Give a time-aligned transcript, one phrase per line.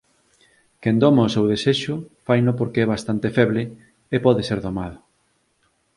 [0.81, 1.95] Quen doma o seu desexo
[2.25, 3.61] faino porque é bastante feble
[4.15, 4.97] e pode ser domado.